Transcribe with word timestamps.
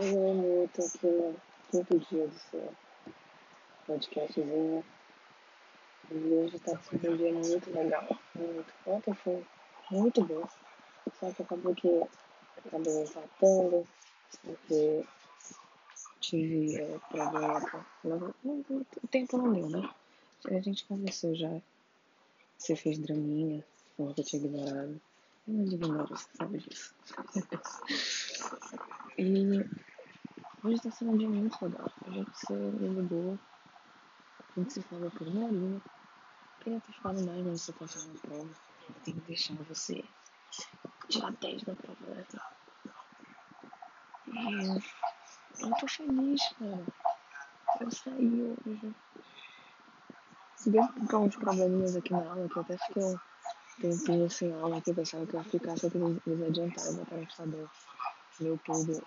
Hoje 0.00 0.14
eu 0.14 0.70
tô 0.72 0.84
aqui 0.84 1.06
no 1.08 1.34
quinto 1.72 1.98
dia 1.98 2.28
do 2.28 2.38
seu 2.38 2.72
podcastzinho. 3.84 4.84
E 6.12 6.14
hoje 6.14 6.56
tá 6.60 6.78
sendo 6.78 7.10
um 7.10 7.16
dia 7.16 7.32
muito 7.32 7.68
legal. 7.72 8.06
Muito. 8.36 8.72
Ontem 8.86 9.12
foi 9.14 9.44
muito 9.90 10.24
bom. 10.24 10.48
Só 11.18 11.32
que 11.32 11.42
acabou 11.42 11.74
que 11.74 11.88
acabou 12.64 13.02
empatando, 13.02 13.88
porque 14.44 15.04
tive 16.20 16.80
é, 16.80 16.96
problema 17.10 17.60
com. 17.68 18.08
Não, 18.08 18.34
não, 18.44 18.64
o 19.02 19.08
tempo 19.08 19.36
não 19.36 19.52
deu, 19.52 19.68
né? 19.68 19.90
A 20.46 20.60
gente 20.60 20.84
conversou 20.84 21.34
já. 21.34 21.60
Você 22.56 22.76
fez 22.76 23.00
draminha, 23.00 23.64
como 23.96 24.14
eu 24.16 24.24
tinha 24.24 24.44
ignorado. 24.44 25.00
Eu 25.48 25.54
não 25.54 25.64
ignoro, 25.64 26.06
você 26.06 26.28
sabe 26.36 26.58
disso. 26.58 26.94
e 29.18 29.87
hoje 30.64 30.80
tá 30.82 30.90
sendo 30.90 31.12
um 31.12 31.16
dia 31.16 31.28
muito 31.28 31.64
legal. 31.64 31.90
A 32.06 32.10
gente 32.10 32.38
se 32.38 32.52
ligou, 32.52 33.38
a 34.38 34.60
gente 34.60 34.72
se 34.72 34.82
falou 34.82 35.10
por 35.10 35.26
uma 35.26 35.46
horinha. 35.46 35.80
Queria 36.60 36.80
ter 36.80 36.92
falado 36.94 37.24
mais, 37.26 37.46
mas 37.46 37.62
você 37.62 37.72
tá 37.72 37.86
fazendo 37.86 38.20
prova. 38.20 38.50
Eu 38.88 38.94
tenho 39.04 39.20
que 39.20 39.26
deixar 39.26 39.54
você 39.54 40.04
tirar 41.08 41.32
10 41.32 41.64
na 41.64 41.74
prova, 41.74 42.14
né? 42.14 42.24
E 44.26 45.62
eu 45.62 45.70
tô 45.78 45.88
feliz, 45.88 46.40
cara. 46.58 46.84
Eu 47.80 47.90
saí 47.90 48.56
hoje. 48.66 48.94
Deu 50.66 50.82
um 50.82 51.28
de 51.28 51.38
probleminhas 51.38 51.96
aqui 51.96 52.12
na 52.12 52.18
aula, 52.18 52.48
que 52.48 52.56
eu 52.56 52.62
até 52.62 52.76
fiquei 52.78 53.04
um 53.04 53.18
tempinho 53.80 54.28
sem 54.28 54.52
aula 54.52 54.78
aqui, 54.78 54.92
pensava 54.92 55.24
que 55.24 55.34
eu 55.34 55.40
ia 55.40 55.44
ficar, 55.44 55.76
só 55.76 55.88
que 55.88 55.96
eles 55.96 56.42
adiantaram, 56.42 56.96
botaram 56.96 57.22
no 57.22 57.30
saber. 57.30 57.68
Meu 58.40 58.58
tudo 58.58 59.02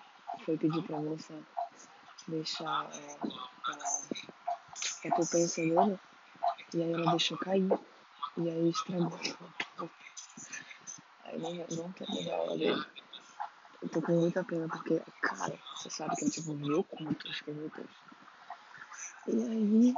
foi 0.51 0.57
pedir 0.57 0.83
pra 0.83 0.99
moça 0.99 1.33
deixar 2.27 2.89
é, 2.93 3.17
a, 3.63 5.07
a 5.07 5.15
poupança 5.15 5.61
dele, 5.61 5.99
e 6.73 6.83
aí 6.83 6.93
ela 6.93 7.11
deixou 7.11 7.37
cair, 7.37 7.69
e 8.37 8.49
aí 8.49 8.69
estragou. 8.69 9.19
Aí 11.23 11.39
não, 11.39 11.53
não 11.53 11.91
quero 11.93 12.11
pegar 12.11 12.35
a 12.35 12.37
aula 12.37 12.57
dele. 12.57 12.85
Eu 13.81 13.89
tô 13.89 14.01
com 14.01 14.11
muita 14.11 14.43
pena, 14.43 14.67
porque, 14.67 15.01
cara, 15.21 15.57
você 15.75 15.89
sabe 15.89 16.15
que 16.17 16.25
é 16.25 16.29
tipo 16.29 16.53
conto, 16.83 17.29
acho 17.29 17.43
que 17.43 17.51
é 17.51 17.53
meu 17.53 17.69
Deus. 17.69 17.89
E 19.27 19.43
aí, 19.43 19.93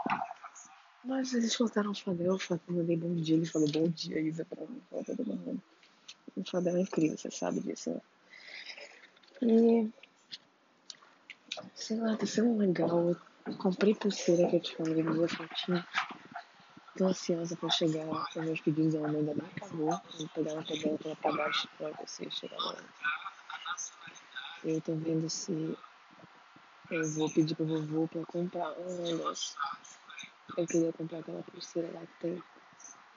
mas 1.03 1.33
eles 1.33 1.57
voltaram 1.57 1.91
o 1.91 1.95
Fadel, 1.95 2.37
Fadel 2.37 2.75
mandei 2.75 2.95
bom 2.95 3.15
dia, 3.15 3.35
ele 3.35 3.45
falou 3.45 3.69
bom 3.71 3.89
dia, 3.89 4.19
Isa, 4.19 4.45
pra 4.45 4.65
mim, 4.67 4.81
pra 4.89 5.03
todo 5.03 5.25
mundo. 5.25 5.61
O 6.35 6.43
Fadel 6.49 6.77
é 6.77 6.81
incrível, 6.81 7.17
você 7.17 7.31
sabe 7.31 7.59
disso, 7.59 7.89
né? 7.89 8.01
E, 9.41 10.02
sei 11.75 11.97
lá, 11.99 12.15
tá 12.15 12.25
sendo 12.25 12.57
legal. 12.57 13.09
Eu 13.45 13.57
comprei 13.57 13.93
pulseira 13.95 14.49
que 14.49 14.55
eu 14.57 14.61
te 14.61 14.75
falei, 14.75 15.03
duas 15.03 15.31
fotinhas. 15.31 15.85
Tô 16.97 17.05
ansiosa 17.05 17.55
pra 17.55 17.69
chegar, 17.69 18.07
os 18.07 18.35
meus 18.35 18.61
pedidos 18.61 18.95
ao 18.95 19.05
ainda 19.05 19.33
não 19.33 19.45
acabou. 19.45 19.89
Vou 19.89 20.29
pegar 20.35 20.53
uma 20.53 20.63
tabela 20.63 21.15
pra 21.15 21.31
baixo 21.31 21.67
pra 21.77 21.89
você 21.91 22.29
chegar 22.29 22.57
lá. 22.57 22.77
Eu 24.63 24.79
tô 24.81 24.95
vendo 24.95 25.29
se 25.29 25.77
eu 26.91 27.11
vou 27.13 27.29
pedir 27.33 27.55
pro 27.55 27.65
vovô 27.65 28.07
pra 28.07 28.23
comprar 28.25 28.77
um 28.79 29.01
negócio. 29.01 29.57
Eu 30.55 30.67
queria 30.67 30.93
comprar 30.93 31.19
aquela 31.19 31.41
pulseira 31.43 31.91
lá 31.91 32.01
que 32.01 32.13
tem. 32.19 32.43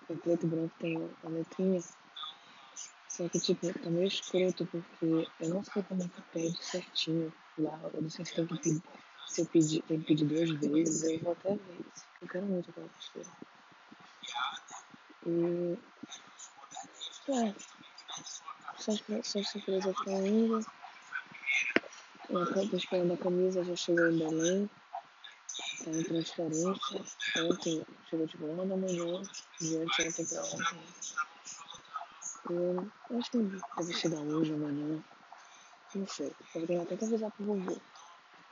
O 0.09 0.17
preto 0.17 0.47
e 0.47 0.48
branco 0.48 0.75
tem 0.79 1.11
a 1.23 1.29
letrinha. 1.29 1.81
Só 3.09 3.29
que, 3.29 3.41
tipo, 3.41 3.73
tá 3.79 3.91
meio 3.91 4.07
escroto 4.07 4.67
porque 4.67 5.29
eu 5.41 5.48
não 5.48 5.63
sei 5.65 5.83
como 5.83 6.03
é 6.03 6.09
que 6.09 6.23
pede 6.33 6.63
certinho 6.63 7.33
Eu 7.59 8.03
não 8.03 8.11
sei 8.11 8.25
se 8.25 8.35
tem 8.35 8.47
que 8.47 8.59
pedir. 8.59 8.83
Se 9.29 9.41
eu 9.41 9.47
pedir, 9.47 9.83
tem 9.83 10.01
que 10.01 10.07
pedir 10.07 10.25
duas 10.27 10.51
vezes, 10.51 11.03
eu 11.03 11.19
vou 11.21 11.33
até 11.33 11.55
ver 11.55 11.81
isso. 11.81 12.05
Eu 12.21 12.29
quero 12.29 12.47
muito 12.47 12.71
aquela 12.71 12.89
pulseira. 12.89 13.31
E. 15.27 15.79
É. 17.29 17.55
Só 18.79 18.92
as 18.92 19.48
surpresas 19.48 19.97
estão 19.97 20.27
indo. 20.27 20.67
Eu 22.29 22.53
tô 22.53 22.77
esperando 22.77 23.14
a 23.14 23.17
camisa, 23.17 23.64
já 23.64 23.77
chegou 23.77 24.11
em 24.11 24.19
Belém. 24.19 24.70
Tá 25.85 25.91
em 25.91 26.03
transferência. 26.03 27.05
Ontem 27.39 27.86
chegou 28.09 28.27
tipo 28.29 28.47
uma 28.47 28.67
da 28.67 28.77
manhã, 28.77 29.23
de 29.61 29.77
ontem 29.79 30.27
pra 30.27 30.42
ontem. 30.42 30.83
Eu 32.51 33.19
acho 33.19 33.30
que 33.30 33.39
deve 33.39 33.92
chegar 33.95 34.20
hoje, 34.20 34.53
amanhã. 34.53 35.03
Não 35.96 36.07
sei. 36.07 36.36
Eu 36.55 36.67
tenho 36.67 36.83
até 36.83 36.95
que 36.95 37.05
avisar 37.07 37.30
pro 37.33 37.46
vovô. 37.46 37.80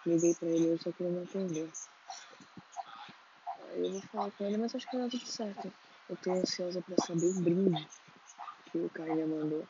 Liguei 0.07 0.35
pra 0.35 0.49
ele, 0.49 0.71
eu 0.71 0.79
só 0.79 0.91
queria 0.93 1.13
me 1.13 1.25
atender. 1.25 1.71
Aí 3.69 3.85
eu 3.85 3.93
vou 3.93 4.03
falar 4.03 4.31
com 4.31 4.47
ele, 4.47 4.57
mas 4.57 4.75
acho 4.75 4.89
que 4.89 4.97
vai 4.97 5.05
dar 5.05 5.11
tudo 5.11 5.27
certo. 5.27 5.73
Eu 6.09 6.17
tô 6.17 6.31
ansiosa 6.31 6.81
pra 6.81 6.97
saber 7.05 7.27
o 7.27 7.43
brinde 7.43 7.87
que 8.65 8.79
o 8.79 8.89
Caio 8.91 9.15
me 9.15 9.27
mandou. 9.27 9.69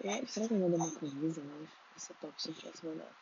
É, 0.00 0.24
será 0.26 0.46
que 0.46 0.54
ele 0.54 0.62
mandou 0.62 0.78
uma 0.78 0.94
camisa, 0.94 1.42
mas 1.44 1.68
isso 1.96 2.12
é 2.12 2.14
top 2.20 2.40
se 2.40 2.50
eu 2.50 2.54
tivesse 2.54 2.86
mandado. 2.86 3.16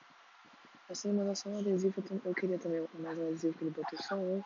Assim, 0.91 1.12
mandou 1.12 1.34
só 1.34 1.49
um 1.49 1.59
adesivo, 1.59 2.05
eu 2.22 2.34
queria 2.34 2.59
também 2.59 2.87
mais 2.99 3.19
um 3.19 3.28
adesivo 3.28 3.56
que 3.56 3.65
ele 3.65 3.71
botou 3.71 3.99
só 4.03 4.15
um. 4.15 4.43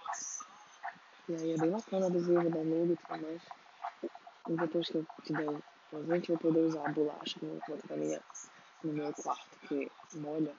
E 1.28 1.34
aí 1.34 1.52
é 1.52 1.58
bem 1.58 1.70
bacana 1.70 2.06
o 2.06 2.08
adesivo 2.08 2.50
da 2.50 2.64
Nube 2.64 2.92
e 2.92 2.96
tudo 2.96 3.20
mais. 3.20 3.42
E 4.48 4.56
depois 4.56 4.88
que 4.88 4.96
eu 4.96 5.06
te 5.24 5.32
der 5.32 5.48
o 5.48 5.62
presente, 5.90 6.30
eu 6.30 6.36
vou 6.36 6.50
poder 6.50 6.66
usar 6.66 6.88
a 6.88 6.92
bolacha 6.92 7.38
que 7.38 7.44
eu 7.44 7.60
boto 7.68 7.86
na 7.88 7.96
minha, 7.96 8.24
no 8.84 8.92
meu 8.92 9.12
quarto, 9.14 9.58
que 9.68 9.90
molha. 10.14 10.54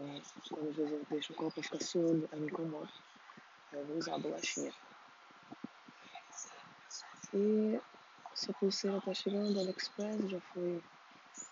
É, 0.00 0.22
quando 0.50 0.68
às 0.70 0.76
vezes 0.76 0.92
eu 0.92 1.06
deixo 1.10 1.32
o 1.32 1.36
copo 1.36 1.62
ficar 1.62 1.80
suando, 1.80 2.28
aí 2.32 2.40
me 2.40 2.46
incomoda. 2.46 2.90
Eu 3.72 3.84
vou 3.86 3.96
usar 3.98 4.14
a 4.14 4.18
bolachinha. 4.18 4.72
E 7.34 7.80
essa 8.32 8.52
pulseira 8.54 9.00
tá 9.00 9.12
chegando 9.12 9.52
do 9.52 9.60
AliExpress, 9.60 10.30
já 10.30 10.40
foi 10.52 10.82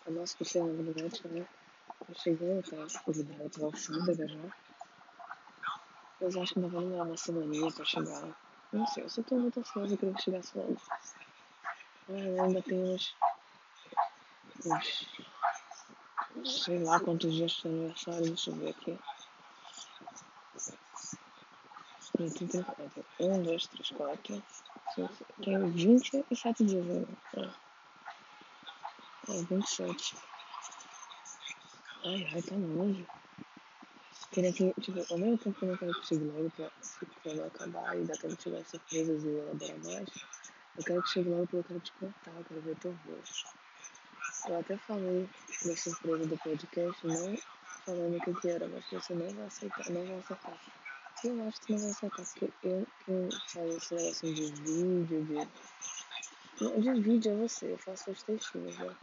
a 0.06 0.10
nossa 0.10 0.36
pulseira 0.36 0.72
verdade, 0.72 1.28
né? 1.28 1.46
Tá 2.06 2.14
chegando, 2.14 2.62
tá? 2.62 2.86
Os 3.06 3.18
hidratos 3.18 3.62
alfândega 3.62 4.28
já. 4.28 4.40
Mas 6.20 6.36
acho 6.36 6.54
que 6.54 6.58
ainda 6.60 6.70
vai 6.70 6.80
demorar 6.82 7.04
uma 7.04 7.16
semaninha 7.16 7.72
pra 7.72 7.84
chegar. 7.84 8.36
Não 8.72 8.86
sei, 8.86 9.04
eu 9.04 9.10
só 9.10 9.22
tô 9.22 9.36
muito 9.36 9.60
ansiosa, 9.60 9.96
queria 9.96 10.14
que 10.14 10.22
chegasse 10.22 10.56
logo. 10.56 10.80
Ah, 12.08 12.44
ainda 12.44 12.62
tem 12.62 12.82
uns, 12.82 13.16
uns. 14.64 15.25
Sei 16.46 16.78
lá 16.78 17.00
quantos 17.00 17.34
dias 17.34 17.52
de 17.52 17.66
aniversário, 17.66 18.26
deixa 18.26 18.50
eu 18.50 18.54
ver 18.56 18.68
aqui. 18.70 18.98
Tem 22.16 22.30
34. 22.30 23.04
1, 23.18 23.42
2, 23.42 23.66
3, 23.66 23.90
4. 23.90 24.44
Tem 25.42 25.70
27 25.70 26.64
dias 26.64 26.88
ainda. 26.88 27.18
É. 27.36 27.40
é 29.28 29.42
27. 29.42 30.16
Ai, 32.04 32.30
ai, 32.32 32.42
tá 32.42 32.54
longe. 32.54 33.06
Queria 34.30 34.52
que, 34.52 34.72
tipo, 34.80 35.04
ao 35.12 35.18
mesmo 35.18 35.38
tempo 35.38 35.58
que 35.58 35.64
eu 35.64 35.68
não 35.70 35.76
quero 35.76 36.00
que 36.00 36.06
chegue 36.06 36.24
logo 36.24 36.50
pra, 36.50 36.70
não 37.34 37.44
acabar 37.44 37.98
e 37.98 38.04
dar 38.04 38.16
tempo 38.16 38.36
de 38.36 38.42
tirar 38.42 38.64
surpresas 38.64 39.24
e 39.24 39.28
elaborar 39.28 39.78
mais, 39.82 40.10
eu 40.76 40.84
quero 40.84 41.02
que 41.02 41.08
chegue 41.08 41.28
logo 41.28 41.46
porque 41.46 41.56
eu 41.56 41.64
quero 41.64 41.80
te 41.80 41.92
contar, 41.94 42.30
eu 42.36 42.44
quero 42.44 42.62
ver 42.62 42.76
teu 42.76 42.92
rosto. 43.04 43.65
Eu 44.48 44.60
até 44.60 44.76
falei 44.76 45.28
da 45.64 45.76
surpresa 45.76 46.26
do 46.26 46.38
podcast, 46.38 47.06
não 47.06 47.36
falando 47.84 48.16
o 48.16 48.20
que, 48.20 48.40
que 48.40 48.48
era, 48.48 48.68
mas 48.68 48.84
você 48.90 49.14
não 49.14 49.28
vai 49.34 49.46
aceitar, 49.46 49.90
não 49.90 50.06
vai 50.06 50.18
aceitar. 50.18 50.60
Eu 51.24 51.48
acho 51.48 51.60
que 51.62 51.72
não 51.72 51.80
vai 51.80 51.90
aceitar, 51.90 52.24
porque 52.24 52.52
eu 52.64 52.86
que 53.04 53.36
faço 53.48 53.66
esse 53.68 53.94
negócio 53.94 54.34
de 54.34 54.52
vídeo, 54.62 55.24
de. 55.24 56.80
De 56.80 57.00
vídeo 57.00 57.32
é 57.32 57.36
você, 57.36 57.72
eu 57.72 57.78
faço 57.78 58.10
os 58.10 58.22
textinhos, 58.22 58.78
né? 58.78 58.96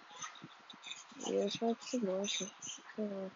E 1.28 1.34
eu 1.36 1.48
espero 1.48 1.76
que 1.76 1.90
você 1.90 2.00
goste. 2.00 2.54
Sei 2.96 3.06
lá. 3.06 3.32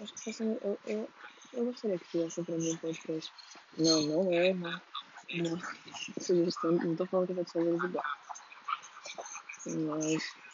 Acho 0.00 0.14
que 0.14 0.32
você. 0.32 0.44
Eu, 0.44 0.78
eu, 0.86 1.10
eu 1.52 1.64
gostaria 1.66 1.98
que 1.98 2.06
fizesse 2.06 2.42
pra 2.42 2.56
mim 2.56 2.72
um 2.72 2.76
podcast. 2.78 3.32
Não, 3.78 4.02
não 4.02 4.32
é, 4.32 4.52
né? 4.52 4.80
Não. 5.34 5.58
Sugestão, 6.20 6.72
não 6.72 6.96
tô 6.96 7.06
falando 7.06 7.28
que 7.28 7.34
vai 7.34 7.44
te 7.44 7.52
fazer 7.52 7.74
igual. 7.74 8.04
Mas. 9.66 10.45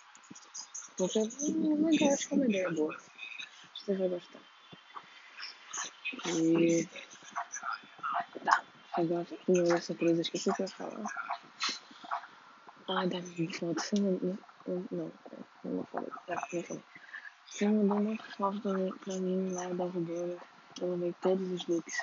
Porque 0.97 1.19
hum, 1.19 1.85
legal, 1.87 2.13
acho 2.13 2.29
que 2.29 2.35
é 2.35 2.37
uma 2.37 2.47
ideia 2.47 2.71
boa. 2.71 2.95
Acho 2.95 3.05
que 3.75 3.85
você 3.85 3.95
vai 3.97 4.09
gostar. 4.09 4.41
E. 6.27 6.89
Tá. 8.45 8.65
Agora, 8.95 9.27
uma 9.49 9.63
das 9.65 9.85
surpresas 9.85 10.29
que 10.29 10.37
eu 10.37 10.55
ia 10.59 10.69
falar. 10.69 11.05
Ah, 12.89 13.07
da 13.07 13.23
foto. 13.23 13.81
Você 13.81 13.97
não. 14.01 14.39
Não, 14.67 14.87
não, 14.93 15.13
não 15.65 15.85
falei. 15.85 16.11
É, 16.29 16.35
não 16.35 16.63
falei. 16.63 16.85
Você 17.47 17.69
mandou 17.69 17.99
uma 17.99 18.17
foto 18.37 18.61
pra 18.61 18.73
mim, 18.75 18.93
pra 19.05 19.15
mim 19.15 19.53
lá 19.53 19.69
da 19.69 19.85
Rubana. 19.85 20.37
Eu 20.81 20.95
amei 20.95 21.15
todos 21.21 21.51
os 21.51 21.67
looks. 21.67 21.95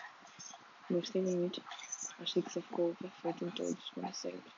Gostei 0.89 1.21
muito. 1.21 1.61
Achei 2.19 2.41
que 2.41 2.51
você 2.51 2.61
ficou 2.61 2.95
perfeito 2.95 3.45
em 3.45 3.49
todos, 3.51 3.89
como 3.91 4.13
sempre. 4.13 4.51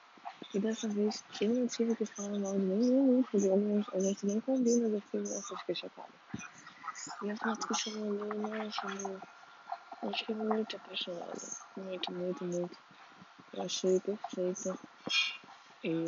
E 0.53 0.59
dessa 0.59 0.87
vez 0.89 1.23
eu 1.39 1.49
não 1.53 1.67
tive 1.67 1.95
que 1.95 2.05
falar 2.05 2.37
mal 2.39 2.59
de 2.59 2.65
nenhum, 2.65 3.23
porque 3.23 3.47
a 3.93 3.99
gente 3.99 4.25
nem 4.25 4.41
combina, 4.41 4.87
eu 4.87 5.01
fiquei, 5.01 5.21
nossa, 5.21 5.55
fiquei 5.59 5.75
chapada. 5.75 6.13
E 7.21 7.29
a 7.31 7.37
foto 7.37 7.67
que 7.67 7.73
você 7.73 7.89
mandou, 7.91 8.37
nossa, 8.39 8.87
amor. 8.87 9.21
Eu 10.03 10.13
fiquei 10.13 10.35
muito 10.35 10.75
apaixonada. 10.75 11.33
Muito, 11.77 12.11
muito, 12.11 12.43
muito. 12.45 12.79
Eu 13.53 13.63
achei 13.63 13.99
perfeita. 13.99 14.77
E 15.83 16.05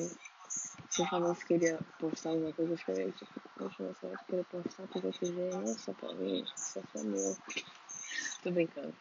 você 0.90 1.08
falou 1.10 1.36
que 1.36 1.46
queria 1.46 1.82
postar 2.00 2.30
alguma 2.32 2.54
coisa 2.54 2.76
diferente. 2.76 3.28
Poxa, 3.56 3.84
você 3.84 4.08
vai 4.08 4.18
querer 4.26 4.44
postar 4.46 4.88
porque 4.88 5.08
eu 5.08 5.12
quiser. 5.12 5.54
Nossa, 5.54 5.94
pra 5.94 6.14
mim, 6.14 6.44
isso 6.44 6.80
é 6.80 7.04
meu. 7.04 7.38
Tô 8.42 8.52
brincando. 8.52 8.96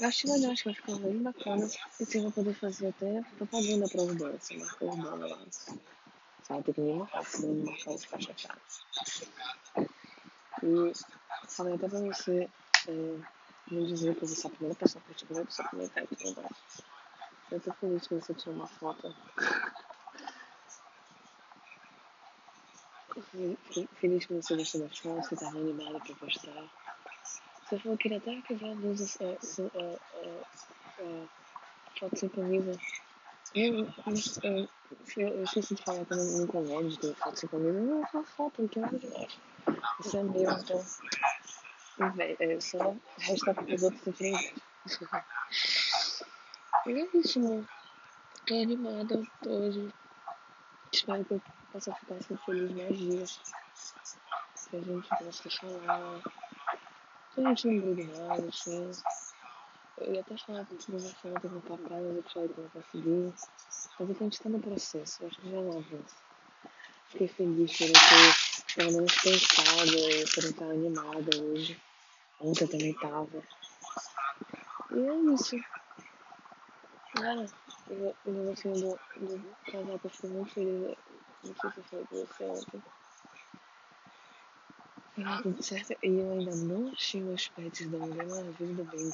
Eu 0.00 0.08
acho 0.08 0.22
que 0.22 0.64
vai 0.64 0.74
ficar 0.74 0.98
bem 0.98 1.22
bacana. 1.22 1.68
E 2.00 2.06
você 2.06 2.22
vai 2.22 2.32
poder 2.32 2.54
fazer 2.54 2.88
até 2.88 3.22
propaganda 3.36 3.86
pra 3.86 4.02
Urbana, 4.02 4.38
marca 4.58 4.84
Urbana 4.86 5.26
lá. 5.26 5.46
Você 5.50 5.74
vai 6.48 6.62
ter 6.62 6.72
que 6.72 6.80
me 6.80 6.94
marcar, 6.94 7.24
senão 7.26 7.54
me 7.54 7.64
marcar 7.64 7.90
os 7.90 8.04
ficar 8.04 8.20
chateado. 8.22 8.60
E 10.62 10.92
falei 11.48 11.74
até 11.74 11.86
pra 11.86 12.00
você 12.00 12.48
é, 12.88 12.92
me 13.70 13.86
dizer 13.86 14.16
que 14.16 14.24
eu 14.24 14.28
vou 14.28 14.46
a 14.46 14.50
primeira 14.50 14.74
pessoa 14.74 15.04
que 15.04 15.10
eu 15.10 15.14
te 15.16 15.26
primeira 15.26 15.46
pessoa 15.46 15.66
a 15.66 15.70
comentar 15.70 16.04
e 16.04 16.16
tudo 16.16 16.42
mais. 16.42 16.56
Eu 17.50 17.60
tô 17.60 17.72
feliz 17.74 18.06
que 18.06 18.14
você 18.14 18.34
tirou 18.34 18.54
uma 18.54 18.66
foto. 18.66 19.14
Feliz 23.96 24.24
que 24.24 24.32
você 24.32 24.56
gostou 24.56 24.80
da 24.80 24.88
foto, 24.88 25.28
que 25.28 25.36
tava 25.36 25.58
animada 25.58 26.00
pra 26.00 26.14
postar. 26.14 26.89
Você 27.70 27.78
falou 27.78 27.96
que 27.96 28.08
queria 28.08 28.18
até 28.18 28.40
que 28.40 28.52
a 28.52 28.74
blusa, 28.74 29.08
é, 29.20 29.38
é, 29.78 29.98
é, 30.24 30.42
é, 30.98 31.26
foto 32.00 32.18
sem 32.18 32.28
camisa. 32.28 32.76
Eu, 33.54 33.86
eu, 33.86 34.68
eu, 35.16 35.28
eu 35.28 35.44
esqueci 35.44 35.76
de 35.76 35.84
falar 35.84 36.04
que 36.04 36.12
eu 36.12 36.16
não 36.16 36.24
me 36.24 36.42
incomodo 36.42 36.88
de 36.88 36.98
ter 36.98 37.14
foto 37.14 37.38
sem 37.38 37.48
camisa. 37.48 37.80
Não, 37.80 38.02
é 38.02 38.08
uma 38.12 38.24
foto, 38.24 38.62
não 38.62 38.68
tem 38.68 38.82
nada 38.82 38.98
demais. 38.98 39.38
Isso 40.00 40.16
é 40.16 40.22
meu, 40.24 40.50
então. 40.50 40.84
É, 42.40 42.60
só 42.60 42.96
resta 43.18 43.54
para 43.54 43.72
os 43.72 43.82
outros 43.84 44.02
sofrerem. 44.02 44.54
E 46.86 46.90
é 46.90 47.08
isso, 47.14 47.38
mano. 47.38 47.68
Tô 48.46 48.54
animada 48.54 49.22
hoje. 49.46 49.94
Espero 50.92 51.24
que 51.24 51.34
eu 51.34 51.42
possa 51.70 51.94
ficar 51.94 52.16
assim 52.16 52.36
feliz 52.44 52.72
mais 52.72 52.98
dias. 52.98 53.40
Que 54.70 54.76
a 54.76 54.80
gente 54.80 55.08
possa 55.08 55.50
falar. 55.50 56.20
Que 57.34 57.40
a 57.40 57.48
gente 57.48 57.66
não 57.68 57.80
brigue 57.80 58.18
mais, 58.18 58.44
assim. 58.44 58.90
Eu 59.98 60.14
ia 60.14 60.20
até 60.20 60.36
falar 60.38 60.66
que 60.66 60.74
eu 60.74 61.00
falar 61.00 61.40
que 61.40 61.46
eu 61.46 61.50
vou 61.50 61.60
pra 61.60 61.78
praia, 61.78 62.08
mas 62.08 62.16
eu 62.16 62.22
falei 62.32 62.48
que 62.48 62.58
eu 62.58 62.64
não 62.64 62.70
consegui. 62.70 63.34
Mas 63.98 64.10
é 64.10 64.14
que 64.14 64.20
a 64.20 64.24
gente 64.24 64.40
tá 64.40 64.48
no 64.48 64.60
processo, 64.60 65.22
eu 65.22 65.28
acho 65.28 65.40
que 65.40 65.50
já 65.50 65.58
um 65.58 65.78
avanço. 65.78 66.16
Fiquei 67.08 67.28
feliz 67.28 67.76
por 67.76 67.86
eu 67.86 67.92
ter 67.92 68.74
pelo 68.74 68.92
menos 68.92 69.14
pensado 69.16 69.98
e 69.98 70.24
por 70.34 70.44
eu 70.44 70.50
estar 70.50 70.64
animada 70.70 71.42
hoje. 71.42 71.80
Ontem 72.40 72.64
eu 72.64 72.70
também 72.70 72.94
tava. 72.94 73.42
E 74.92 74.98
é 74.98 75.34
isso. 75.34 75.56
Cara, 77.14 77.46
eu, 77.88 78.16
eu 78.24 78.32
negocinho 78.32 78.74
do, 78.74 78.98
do 79.26 79.56
casal 79.70 79.98
que 79.98 80.06
eu 80.06 80.10
fiquei 80.10 80.30
muito 80.30 80.52
feliz. 80.52 80.96
Não 81.44 81.54
sei 81.54 81.70
se 81.70 81.78
eu 81.78 81.84
falei 81.84 82.06
pra 82.06 82.18
você 82.18 82.44
ontem. 82.44 82.82
Certo. 85.60 85.92
E 86.02 86.20
eu 86.20 86.32
ainda 86.32 86.54
não 86.56 86.88
achei 86.92 87.22
meus 87.22 87.48
pets 87.48 87.88
da 87.90 87.98
Mulher 87.98 88.26
Maravilha 88.26 88.74
do 88.74 88.84
Bem. 88.84 89.10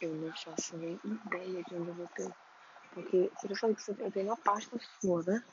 Eu 0.00 0.14
não 0.14 0.32
faço 0.32 0.76
nem 0.76 1.00
ideia 1.04 1.62
de 1.64 1.74
onde 1.74 1.88
eu 1.88 1.94
vou 1.94 2.08
ter. 2.08 2.30
Porque 2.94 3.30
eu 3.44 3.56
falei 3.56 3.76
que 3.76 3.82
você 3.82 3.94
tem 3.94 4.24
uma 4.24 4.36
pasta 4.38 4.76
sua, 5.00 5.22
né? 5.22 5.44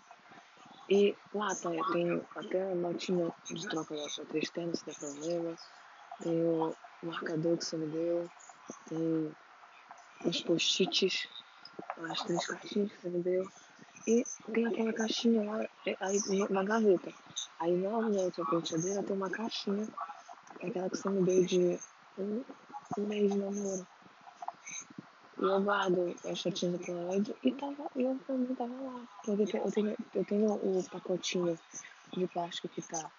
E 0.90 1.18
lá 1.34 1.54
tá, 1.56 1.70
tem 1.92 2.26
até 2.36 2.64
a 2.64 2.76
notinha 2.76 3.32
de 3.46 3.68
troca 3.68 3.96
da 3.96 4.02
outra 4.02 4.40
externa, 4.40 4.74
se 4.74 4.86
der 4.86 4.96
problema. 4.98 5.56
Tem 6.22 6.46
o 6.46 6.76
marcador 7.04 7.58
que 7.58 7.66
você 7.66 7.78
me 7.78 7.88
deu. 7.88 8.28
Tem 8.88 9.36
os 10.26 10.42
post-its, 10.42 11.28
as 12.10 12.24
três 12.24 12.48
caixinhas 12.48 12.92
que 12.92 13.02
você 13.02 13.10
me 13.10 13.22
deu. 13.22 13.44
E 14.08 14.24
tem 14.54 14.66
aquela 14.66 14.94
caixinha 14.94 15.44
lá, 15.44 15.68
é, 15.86 15.98
aí 16.00 16.18
na 16.50 16.64
gaveta. 16.64 17.12
Aí 17.60 17.76
na 17.76 17.90
outra 17.90 18.46
penteadeira 18.46 19.04
tem 19.04 19.14
uma 19.14 19.30
caixinha, 19.30 19.86
aquela 20.64 20.90
que 20.90 20.96
você 20.96 21.10
me 21.10 21.26
deu 21.26 21.46
de 21.46 21.80
um, 22.18 22.44
um 22.98 23.06
mês 23.06 23.34
de 23.34 23.38
namoro. 23.38 23.86
E 25.40 25.44
eu 25.44 25.62
guardo 25.62 26.16
as 26.24 26.42
fotinhas 26.42 26.80
do 26.80 26.86
Polaroid 26.86 27.36
e 27.44 27.52
tava, 27.52 27.92
eu 27.98 28.18
também 28.26 28.56
tava 28.56 28.82
lá. 28.82 29.08
Porque 29.26 29.58
eu 29.58 29.72
tenho, 29.72 29.96
eu 30.16 30.26
tenho 30.26 30.54
o 30.54 30.84
pacotinho 30.90 31.60
de 32.14 32.28
plástico 32.28 32.70
que 32.70 32.82
tá 32.82 33.12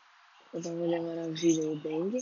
o 0.54 0.60
da 0.60 0.70
Mulher 0.70 1.02
Maravilha 1.02 1.64
e 1.64 1.68
o 1.68 1.76
Bang. 1.76 2.18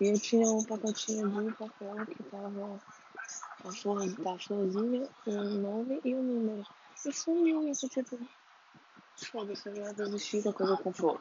E 0.00 0.06
eu 0.06 0.20
tinha 0.20 0.48
um 0.48 0.62
pacotinho 0.62 1.28
de 1.28 1.56
papel 1.56 2.06
que 2.06 2.22
tava 2.22 2.80
a 3.64 3.72
flor, 3.72 4.08
da 4.22 4.38
florzinha, 4.38 5.08
o 5.26 5.32
nome 5.32 6.00
e 6.04 6.14
o 6.14 6.22
número. 6.22 6.64
E 7.06 7.12
sumiu, 7.12 7.68
isso 7.68 7.88
tipo, 7.88 8.18
foda-se, 9.30 9.68
eu 9.68 9.76
ia 9.76 9.92
desistir 9.92 10.42
da 10.42 10.52
coisa 10.52 10.72
eu 10.72 10.78
compro. 10.78 11.20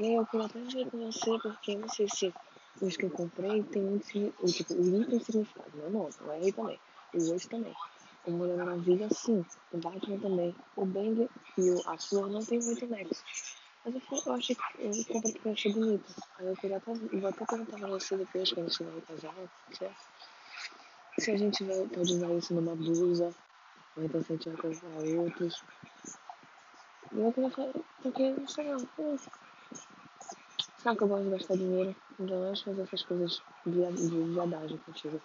E 0.00 0.04
aí 0.06 0.14
eu 0.14 0.26
queria 0.26 0.46
até 0.46 0.60
ver 0.60 0.90
com 0.90 1.12
você, 1.12 1.38
porque 1.42 1.76
não 1.76 1.88
sei 1.88 2.08
se 2.08 2.34
os 2.80 2.96
que 2.96 3.04
eu 3.04 3.10
comprei 3.10 3.62
tem 3.64 3.82
muito, 3.82 4.06
tipo, 4.06 4.74
o 4.74 5.02
I 5.02 5.06
tem 5.06 5.20
significado, 5.20 5.70
não, 5.76 5.90
não, 5.90 6.08
o 6.26 6.32
R 6.32 6.52
também, 6.52 6.80
o 7.14 7.32
8 7.32 7.48
também. 7.48 7.74
O 8.24 8.32
Mulher 8.32 8.56
Maravilha, 8.56 9.08
sim, 9.10 9.44
o 9.72 9.78
Batman 9.78 10.18
também. 10.18 10.54
O 10.76 10.84
Bang 10.84 11.28
e 11.56 11.70
o, 11.70 11.88
a 11.88 11.96
flor 11.96 12.30
não 12.30 12.44
tem 12.44 12.58
muito 12.60 12.86
nexo. 12.86 13.22
Mas 13.84 13.94
eu, 13.94 14.00
eu 14.00 14.38
que 14.38 14.52
eu 15.00 15.04
comprei 15.06 15.32
porque 15.32 15.48
eu 15.48 15.52
achei 15.52 15.72
bonito. 15.72 16.14
Aí 16.38 16.46
eu 16.46 16.56
queria 16.56 16.76
até, 16.76 16.92
vou 16.92 17.28
até 17.28 17.46
perguntar 17.46 17.78
pra 17.78 17.88
você 17.88 18.16
depois, 18.18 18.52
quando 18.52 18.66
a 18.66 18.70
gente 18.70 18.84
vai 18.84 19.00
casar, 19.00 19.34
certo? 19.72 20.00
Se 21.18 21.30
a 21.30 21.36
gente 21.36 21.64
vai, 21.64 21.88
pode 21.88 22.12
usar 22.12 22.32
isso 22.34 22.54
numa 22.54 22.76
blusa, 22.76 23.34
ou 23.96 24.04
então 24.04 24.22
se 24.22 24.32
a 24.32 24.36
gente 24.36 24.48
vai 24.48 24.56
comprar 24.56 24.90
outros. 24.90 25.62
E 27.12 27.20
eu 27.20 27.32
queria 27.32 27.50
falar, 27.50 27.72
porque, 28.02 28.46
sei 28.46 28.64
lá, 28.64 28.76
eu, 28.98 29.16
sabe 30.78 30.98
que 30.98 31.04
eu 31.04 31.08
gosto 31.08 31.24
de 31.24 31.30
gastar 31.30 31.56
dinheiro, 31.56 31.96
então 32.18 32.46
eu 32.46 32.56
fazer 32.56 32.82
essas 32.82 33.02
coisas 33.04 33.42
de, 33.66 33.92
de 33.92 34.22
viadagem 34.32 34.78
contigo. 34.78 35.20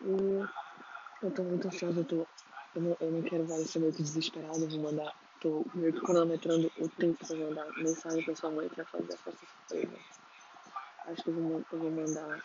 E 0.00 0.40
eu 1.22 1.30
tô 1.34 1.42
muito 1.44 1.68
ansiosa, 1.68 2.00
eu 2.00 2.04
tô. 2.04 2.26
Eu 2.74 2.82
não, 2.82 2.96
eu 3.00 3.10
não 3.10 3.22
quero 3.22 3.46
parecer 3.46 3.80
muito 3.80 4.02
desesperada, 4.02 4.66
vou 4.66 4.80
mandar. 4.80 5.12
Tô 5.40 5.64
meio 5.74 5.92
que 5.92 6.00
cronometrando 6.00 6.70
o 6.76 6.88
tempo 6.88 7.26
pra 7.26 7.36
mandar 7.36 7.66
mensagem 7.78 8.22
pra 8.24 8.34
sua 8.34 8.50
mãe 8.50 8.68
pra 8.68 8.84
fazer 8.86 9.12
a 9.12 9.18
festa 9.18 9.46
surpresa. 9.46 9.98
Acho 11.06 11.22
que 11.22 11.30
eu 11.30 11.34
vou, 11.34 11.64
eu 11.72 11.78
vou 11.78 11.90
mandar. 11.90 12.40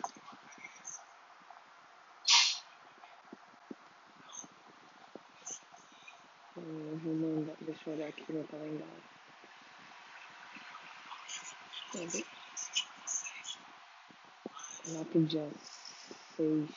Eu 6.68 6.98
vou 6.98 7.14
mandar. 7.14 7.54
Deixa 7.60 7.90
eu 7.90 7.94
olhar 7.94 8.08
aqui 8.08 8.32
no 8.32 8.44
calendário. 8.48 9.02
É, 11.94 12.36
lá 14.88 15.04
pro 15.04 15.24
dia 15.24 15.48
6. 16.36 16.68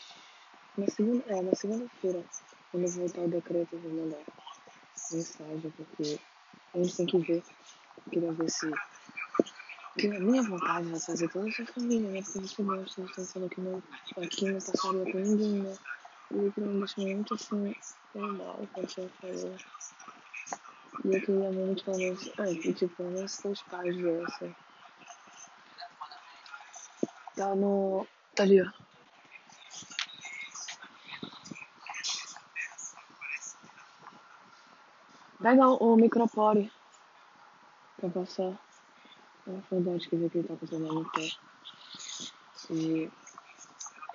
Na 0.77 0.88
segunda, 0.88 1.24
é, 1.27 1.41
na 1.41 1.55
segunda-feira, 1.55 2.24
quando 2.72 2.84
eu 2.84 2.91
voltar 2.91 3.22
o 3.22 3.29
decreto, 3.29 3.74
eu 3.74 3.79
vou 3.79 3.91
mandar 3.91 4.24
mensagem, 5.12 5.72
porque 5.72 6.19
a 6.75 6.77
gente 6.77 6.96
tem 6.96 7.05
que 7.08 7.17
ver. 7.17 7.43
Eu 7.98 8.12
queria 8.12 8.31
ver 8.34 8.50
se. 8.50 8.69
Porque 9.93 10.08
a 10.08 10.19
minha 10.19 10.43
vontade 10.43 10.93
é 10.93 11.00
fazer 11.00 11.29
toda 11.29 11.50
essa 11.50 11.65
família, 11.65 12.12
né? 12.12 12.22
Porque 12.22 12.48
você 12.48 12.62
gosta, 12.62 13.01
você 13.01 13.25
falou 13.34 13.50
que 13.50 13.60
não, 13.60 13.84
aqui 14.17 14.46
não 14.46 14.62
passaria 14.62 15.12
com 15.12 15.17
ninguém, 15.17 15.63
né? 15.63 15.75
E 16.31 16.48
aquilo 16.48 16.67
me 16.67 16.79
deixou 16.79 17.08
muito 17.08 17.34
assim, 17.34 17.75
bem 18.13 18.31
mal 18.33 18.67
quando 18.73 18.89
você 18.89 19.09
falou. 19.21 19.55
E 21.05 21.15
eu 21.15 21.21
queria 21.21 21.51
muito 21.51 21.83
pelo 21.85 21.97
menos. 21.97 22.31
Ah, 22.37 22.49
e 22.49 22.73
tipo, 22.73 22.95
pelo 22.95 23.11
menos 23.11 23.31
seus 23.31 23.61
pais 23.63 23.95
viessem. 23.95 24.55
Tá 27.35 27.55
no. 27.55 28.05
Tá 28.35 28.43
ali, 28.43 28.61
ó. 28.61 28.69
Pega 35.41 35.67
o 35.67 35.95
micropore 35.95 36.69
pra 37.97 38.09
passar. 38.09 38.59
É 39.47 39.61
saudade 39.69 40.09
que 40.09 40.29
que 40.29 40.37
ele 40.37 40.47
tá 40.47 40.55
com 40.55 40.65
o 40.65 40.67
celular 40.67 40.93
no 40.93 41.11
pé. 41.11 41.29
E 42.71 43.09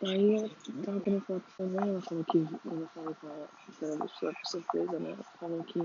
aí 0.06 0.34
eu 0.34 0.82
tava 0.84 1.00
querendo 1.00 1.24
falar 1.24 1.40
com 1.40 1.50
sua 1.50 1.66
mãe, 1.66 1.88
ela 1.88 2.02
falou 2.02 2.24
que 2.24 2.38
eu 2.38 2.88
falei 2.94 3.14
com 3.20 3.28
ela, 3.28 3.48
que 3.78 3.84
ela 3.84 3.96
deixou 3.96 4.32
por 4.32 4.46
surpresa, 4.46 4.98
né? 4.98 5.12
Ela 5.12 5.24
falou 5.38 5.64
que 5.64 5.78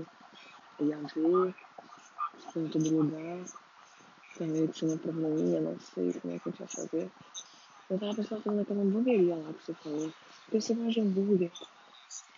ia 0.80 0.96
ver, 0.96 1.54
em 2.56 2.68
todo 2.68 2.96
lugar. 2.96 3.44
Também 4.36 4.66
tinha 4.68 4.94
um 4.94 4.98
probleminha, 4.98 5.60
não 5.60 5.78
sei 5.80 6.12
como 6.14 6.34
é 6.34 6.38
que 6.38 6.48
a 6.48 6.52
gente 6.52 6.58
vai 6.58 6.68
fazer. 6.68 7.12
Eu 7.90 7.98
tava 7.98 8.14
pensando 8.14 8.42
fazendo 8.42 8.62
aquela 8.62 8.82
hamburgueria 8.82 9.36
lá 9.36 9.52
que 9.52 9.64
você 9.64 9.74
falou. 9.74 10.12
Você 10.52 10.74
gosta 10.74 10.90
de 10.92 11.00
hambúrguer. 11.00 11.52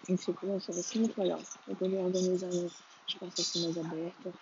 E 0.09 0.17
tipo, 0.17 0.47
nossa, 0.47 0.73
vai 0.73 0.83
ser 0.83 0.99
muito 0.99 1.21
legal. 1.21 1.41
Eu 1.69 1.77
poder 1.77 1.99
organizar 1.99 2.49
um 2.49 2.71
espaço 3.07 3.41
assim 3.41 3.65
mais 3.65 3.79
aberto. 3.79 4.35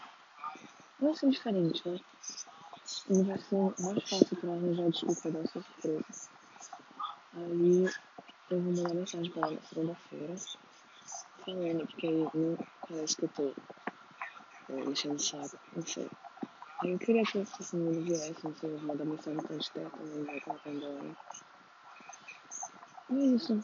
Vai 1.00 1.14
ser 1.14 1.30
diferente, 1.30 1.88
né? 1.88 2.00
E 3.10 3.22
vai 3.22 3.38
ser 3.38 3.82
mais 3.82 4.08
fácil 4.08 4.36
para 4.36 4.52
arranjar 4.52 4.90
desculpa 4.90 5.30
da 5.30 5.46
sua 5.46 5.62
surpresa. 5.62 6.30
Aí 7.32 7.84
eu 8.50 8.60
vou 8.60 8.72
mandar 8.72 8.94
mensagem 8.94 9.30
para 9.30 9.42
ela 9.42 9.54
na 9.54 9.62
segunda-feira, 9.62 10.34
falando, 11.44 11.86
porque 11.86 12.06
aí 12.06 12.28
não 12.34 12.58
parece 12.88 13.16
que 13.16 13.24
eu 13.24 13.28
tô 13.28 13.54
é, 14.68 14.80
enchendo 14.80 15.14
o 15.14 15.18
saco, 15.20 15.58
não 15.74 15.82
sei. 15.86 16.10
Aí 16.82 16.92
eu 16.92 16.98
queria 16.98 17.22
que 17.24 17.38
esse 17.38 17.76
menino 17.76 18.02
viesse, 18.02 18.44
não 18.46 18.54
sei, 18.56 18.70
vou 18.70 18.80
mandar 18.82 19.04
mensagem 19.04 19.40
para 19.42 19.56
Esther 19.56 19.90
também, 19.90 20.24
vai 20.24 20.40
colocar 20.40 20.70
em 20.70 20.80
banho. 20.80 21.16
E 23.10 23.18
é 23.18 23.26
isso. 23.36 23.60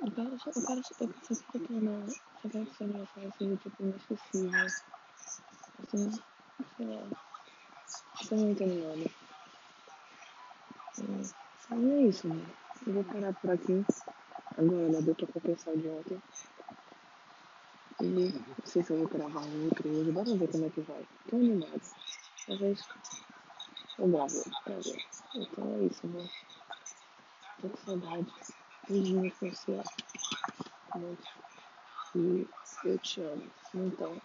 O 0.00 0.10
cara 0.12 0.38
só, 0.38 0.50
o 0.50 0.62
cara 0.62 0.82
só, 0.82 0.94
eu 1.00 1.14
só 1.22 1.34
fico 1.34 1.58
tendo, 1.66 2.06
só 2.40 2.48
quero 2.48 2.66
que 2.66 2.76
você 2.76 2.86
me 2.86 3.06
faça 3.06 3.28
assim, 3.28 3.56
tipo, 3.56 3.82
inesquecível. 3.82 4.66
Assim, 5.80 6.10
sei 6.76 6.86
lá. 6.86 7.06
Estou 8.20 8.38
muito 8.38 8.62
animada. 8.62 9.10
E 11.70 11.90
é 11.92 12.08
isso, 12.08 12.28
né? 12.28 12.46
Eu 12.88 12.94
vou 12.94 13.04
parar 13.04 13.34
por 13.34 13.50
aqui. 13.50 13.84
Agora, 14.56 14.88
né? 14.88 15.02
Deu 15.02 15.14
pra 15.14 15.26
compensar 15.26 15.76
de 15.76 15.90
ontem. 15.90 16.18
E 18.00 18.04
não 18.06 18.56
sei 18.64 18.82
se 18.82 18.90
eu 18.94 18.96
vou 18.96 19.08
gravar 19.08 19.44
um 19.44 19.64
outro 19.66 19.86
hoje. 19.90 20.10
Bora 20.10 20.34
ver 20.34 20.50
como 20.50 20.64
é 20.64 20.70
que 20.70 20.80
vai. 20.80 21.06
Tô 21.28 21.36
animado. 21.36 21.82
Talvez 22.46 22.80
eu 23.98 24.08
gravo 24.08 24.42
pra 24.64 24.76
ver. 24.76 24.96
Então 25.34 25.74
é 25.74 25.84
isso, 25.84 26.06
né? 26.06 26.26
Tô 27.60 27.68
com 27.68 27.76
saudade. 27.76 28.32
Beijinho 28.88 29.30
pra 29.38 29.50
você. 29.50 29.82
Muito. 30.94 31.24
E 32.16 32.48
eu 32.86 32.98
te 33.00 33.20
amo. 33.20 33.52
Então. 33.74 34.18